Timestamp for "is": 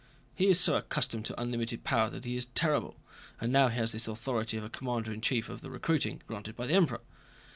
0.47-0.59, 2.35-2.47